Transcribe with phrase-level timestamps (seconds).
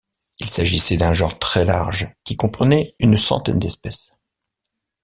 [0.39, 4.17] Il s'agissait d'un genre très large qui comprenait une centaine d'espèces.